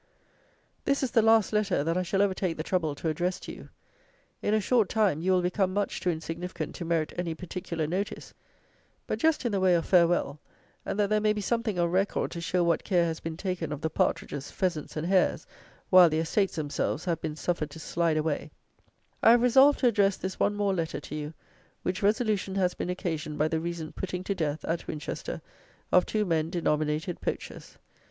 This 0.83 1.03
is 1.03 1.11
the 1.11 1.21
last 1.21 1.53
Letter 1.53 1.83
that 1.83 1.95
I 1.95 2.01
shall 2.01 2.23
ever 2.23 2.33
take 2.33 2.57
the 2.57 2.63
trouble 2.63 2.95
to 2.95 3.07
address 3.07 3.39
to 3.41 3.51
you. 3.53 3.69
In 4.41 4.55
a 4.55 4.59
short 4.59 4.89
time, 4.89 5.21
you 5.21 5.31
will 5.31 5.43
become 5.43 5.75
much 5.75 6.01
too 6.01 6.09
insignificant 6.09 6.73
to 6.73 6.85
merit 6.85 7.13
any 7.19 7.35
particular 7.35 7.85
notice; 7.85 8.33
but 9.05 9.19
just 9.19 9.45
in 9.45 9.51
the 9.51 9.59
way 9.59 9.75
of 9.75 9.85
farewell, 9.85 10.39
and 10.87 10.99
that 10.99 11.11
there 11.11 11.21
may 11.21 11.33
be 11.33 11.39
something 11.41 11.77
on 11.77 11.91
record 11.91 12.31
to 12.31 12.41
show 12.41 12.63
what 12.63 12.83
care 12.83 13.05
has 13.05 13.19
been 13.19 13.37
taken 13.37 13.71
of 13.71 13.81
the 13.81 13.91
partridges, 13.91 14.49
pheasants, 14.49 14.97
and 14.97 15.05
hares, 15.05 15.45
while 15.91 16.09
the 16.09 16.17
estates 16.17 16.55
themselves 16.55 17.05
have 17.05 17.21
been 17.21 17.35
suffered 17.35 17.69
to 17.69 17.77
slide 17.79 18.17
away, 18.17 18.49
I 19.21 19.29
have 19.29 19.43
resolved 19.43 19.81
to 19.81 19.87
address 19.87 20.17
this 20.17 20.39
one 20.39 20.55
more 20.55 20.73
Letter 20.73 20.99
to 20.99 21.13
you, 21.13 21.35
which 21.83 22.01
resolution 22.01 22.55
has 22.55 22.73
been 22.73 22.89
occasioned 22.89 23.37
by 23.37 23.49
the 23.49 23.59
recent 23.59 23.95
putting 23.95 24.23
to 24.23 24.33
death, 24.33 24.65
at 24.65 24.87
Winchester, 24.87 25.43
of 25.91 26.07
two 26.07 26.25
men 26.25 26.49
denominated 26.49 27.21
Poachers. 27.21 27.77